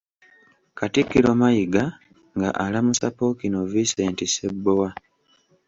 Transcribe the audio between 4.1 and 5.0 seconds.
Ssebbowa.